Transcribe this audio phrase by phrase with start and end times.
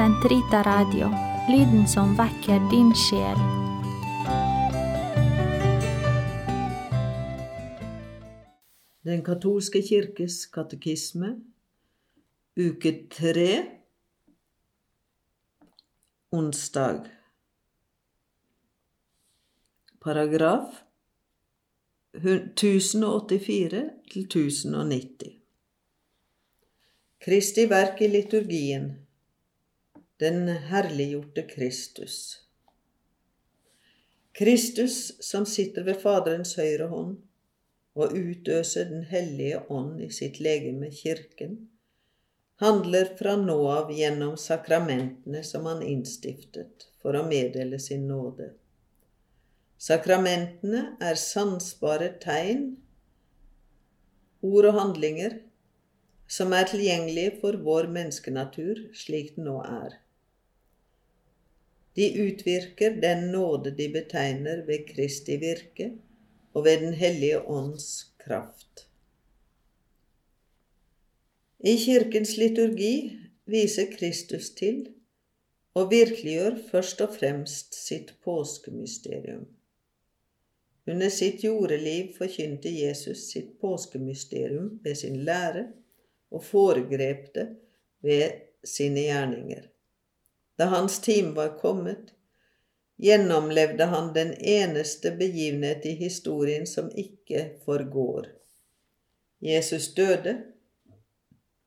[0.00, 1.10] Sentrita Radio,
[1.48, 3.40] lyden som vekker din sjel.
[9.04, 11.34] Den katolske kirkes katekisme,
[12.56, 13.50] uke tre,
[16.32, 17.04] onsdag.
[20.00, 20.80] Paragraf
[22.16, 25.36] 1084 til 1090.
[27.20, 28.90] Kristi verk i liturgien.
[30.20, 32.42] Den herliggjorte Kristus.
[34.32, 37.14] Kristus som sitter ved Faderens høyre hånd
[37.96, 41.54] og utøser Den hellige ånd i sitt legeme Kirken,
[42.60, 48.50] handler fra nå av gjennom sakramentene som han innstiftet for å meddele sin nåde.
[49.80, 52.74] Sakramentene er sansbare tegn,
[54.44, 55.40] ord og handlinger
[56.28, 59.96] som er tilgjengelige for vår menneskenatur slik den nå er.
[61.96, 65.90] De utvirker den nåde de betegner ved Kristi virke
[66.54, 68.86] og ved Den hellige ånds kraft.
[71.60, 74.86] I Kirkens liturgi viser Kristus til
[75.74, 79.44] og virkeliggjør først og fremst sitt påskemysterium.
[80.88, 85.66] Under sitt jordeliv forkynte Jesus sitt påskemysterium ved sin lære
[86.30, 87.46] og foregrep det
[88.02, 89.68] ved sine gjerninger.
[90.60, 92.10] Da hans time var kommet,
[93.00, 98.26] gjennomlevde han den eneste begivenhet i historien som ikke forgår.
[99.40, 100.34] Jesus døde,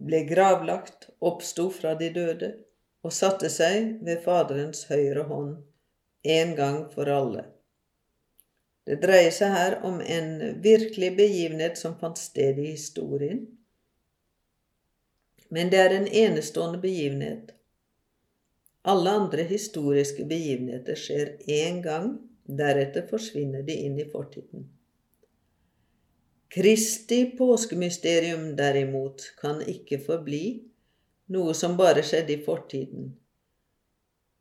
[0.00, 2.48] ble gravlagt, oppsto fra de døde
[3.04, 5.52] og satte seg ved Faderens høyre hånd
[6.38, 7.44] en gang for alle.
[8.88, 10.32] Det dreier seg her om en
[10.64, 13.44] virkelig begivenhet som fant sted i historien.
[15.52, 17.52] Men det er en enestående begivenhet.
[18.88, 22.14] Alle andre historiske begivenheter skjer én gang,
[22.60, 24.64] deretter forsvinner de inn i fortiden.
[26.48, 30.44] Kristi påskemysterium, derimot, kan ikke forbli
[31.34, 33.10] noe som bare skjedde i fortiden.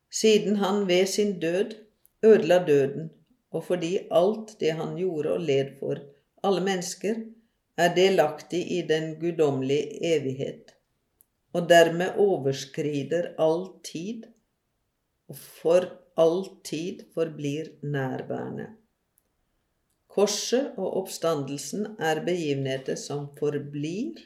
[0.07, 1.75] Siden han ved sin død
[2.23, 3.09] ødela døden
[3.51, 5.99] og fordi alt det han gjorde og led for
[6.47, 7.19] alle mennesker,
[7.77, 10.73] er delaktig i den guddommelige evighet,
[11.53, 14.23] og dermed overskrider all tid,
[15.27, 18.67] og for all tid forblir nærværende.
[20.17, 24.17] Korset og oppstandelsen er begivenheter som forblir,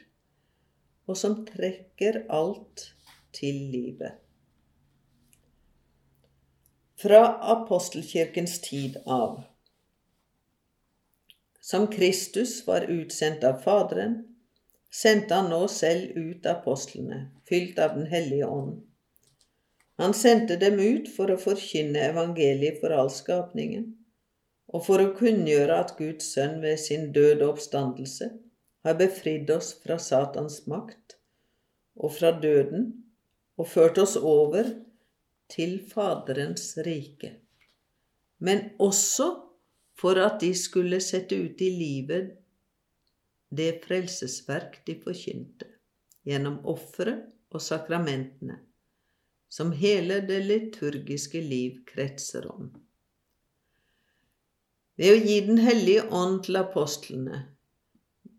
[1.06, 2.86] og som trekker alt
[3.36, 4.14] til livet.
[7.02, 7.20] Fra
[7.52, 9.42] apostelkirkens tid av.
[11.60, 14.16] Som Kristus var utsendt av Faderen,
[14.92, 18.80] sendte han nå selv ut apostlene, fylt av Den hellige ånd.
[20.00, 23.90] Han sendte dem ut for å forkynne evangeliet for all skapningen,
[24.72, 28.30] og for å kunngjøre at Guds sønn ved sin død og oppstandelse
[28.86, 31.18] har befridd oss fra Satans makt
[32.00, 32.88] og fra døden
[33.60, 34.70] og ført oss over
[35.52, 37.34] til Faderens rike,
[38.40, 39.28] men også
[40.00, 42.32] for at de skulle sette ut i livet
[43.52, 45.68] det frelsesverk de forkynte,
[46.24, 48.56] gjennom offeret og sakramentene,
[49.52, 52.70] som hele det liturgiske liv kretser om.
[54.96, 57.42] Ved å gi Den hellige ånd til apostlene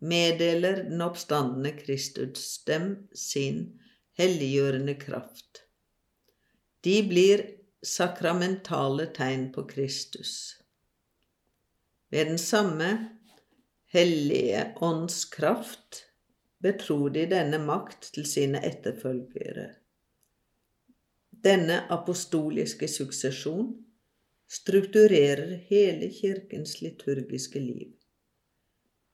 [0.02, 3.60] meddeler den oppstandende Kristus dem sin
[4.18, 5.62] helliggjørende kraft.
[6.82, 7.46] De blir
[7.86, 10.34] sakramentale tegn på Kristus.
[12.10, 12.90] Ved den samme
[13.94, 16.04] hellige ånds kraft
[16.64, 19.70] betror de denne makt til sine etterfølgere.
[21.44, 23.74] Denne apostoliske suksesjon
[24.48, 27.92] strukturerer hele Kirkens liturgiske liv.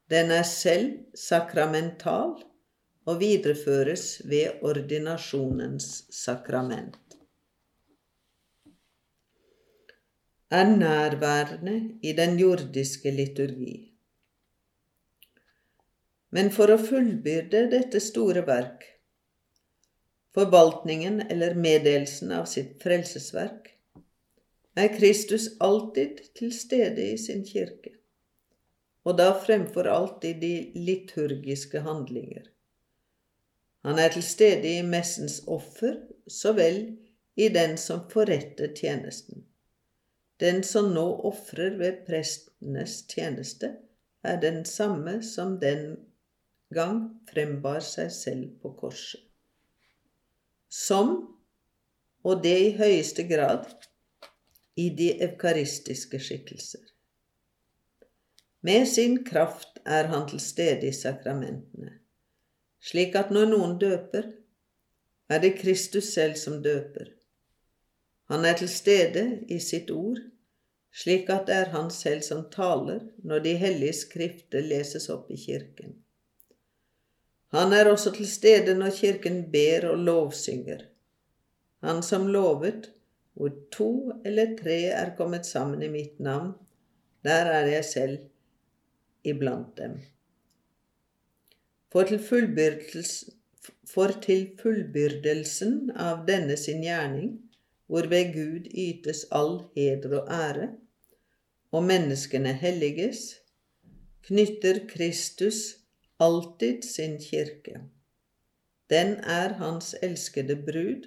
[0.09, 2.37] Den er selv sakramental
[3.05, 6.99] og videreføres ved ordinasjonens sakrament.
[10.49, 13.75] er nærværende i den jordiske liturgi.
[16.29, 18.85] Men for å fullbyrde dette store verk,
[20.35, 23.73] forvaltningen eller meddelelsen av sitt frelsesverk,
[24.79, 27.95] er Kristus alltid til stede i sin kirke,
[29.03, 32.47] og da fremfor alt i de liturgiske handlinger.
[33.87, 35.97] Han er til stede i messens offer
[36.27, 36.81] så vel
[37.39, 39.45] i den som forretter tjenesten.
[40.39, 43.73] Den som nå ofrer ved prestenes tjeneste,
[44.23, 45.95] er den samme som den
[46.75, 47.01] gang
[47.31, 49.28] frembar seg selv på korset.
[50.69, 51.15] Som,
[52.23, 53.65] og det i høyeste grad
[54.77, 56.83] i de eukaristiske skikkelser.
[58.61, 61.93] Med sin kraft er han til stede i sakramentene,
[62.83, 64.27] slik at når noen døper,
[65.29, 67.13] er det Kristus selv som døper.
[68.29, 70.19] Han er til stede i sitt ord,
[70.93, 75.37] slik at det er han selv som taler når de hellige skrifter leses opp i
[75.39, 75.97] kirken.
[77.53, 80.83] Han er også til stede når kirken ber og lovsynger.
[81.81, 82.91] Han som lovet,
[83.33, 86.53] hvor to eller tre er kommet sammen i mitt navn,
[87.23, 88.17] der er jeg selv
[89.23, 89.97] iblant dem.
[91.91, 92.19] For til,
[93.89, 97.33] for til fullbyrdelsen av denne sin gjerning,
[97.89, 100.69] hvorved Gud ytes all heder og ære,
[101.71, 103.39] og menneskene helliges,
[104.27, 105.78] knytter Kristus
[106.19, 107.81] alltid sin kirke.
[108.89, 111.05] Den er hans elskede brud,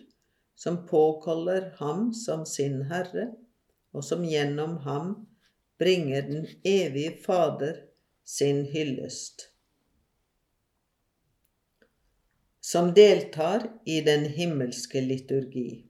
[0.56, 3.32] som påkaller ham som sin Herre,
[3.92, 5.14] og som gjennom ham
[5.78, 7.82] bringer den evige Fader
[8.24, 9.48] sin hyllest.
[12.60, 15.82] Som deltar i den himmelske liturgi.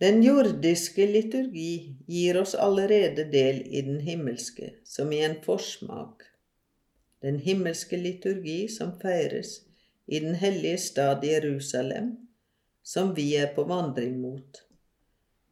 [0.00, 6.24] Den jordiske liturgi gir oss allerede del i den himmelske, som i en forsmak
[7.22, 9.60] den himmelske liturgi som feires
[10.06, 12.16] i den hellige stad Jerusalem,
[12.82, 14.62] som vi er på vandring mot,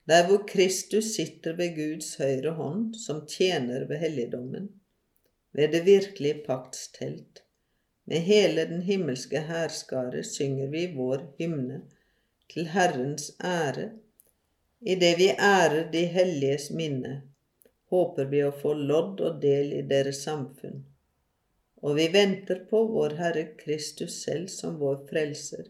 [0.09, 4.69] der hvor Kristus sitter ved Guds høyre hånd som tjener ved helligdommen,
[5.53, 7.43] ved det virkelige paktstelt.
[8.05, 11.83] Med hele den himmelske hærskare synger vi vår hymne
[12.53, 13.91] til Herrens ære.
[14.81, 17.23] Idet vi ærer de helliges minne,
[17.89, 20.85] håper vi å få lodd og del i deres samfunn
[21.85, 25.69] og vi venter på vår Herre Kristus selv som vår frelser,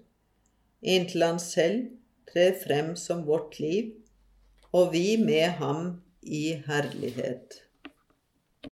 [0.80, 1.88] inntil Han selv
[2.30, 3.90] trer frem som vårt liv,
[4.70, 7.63] og vi med ham i herlighet.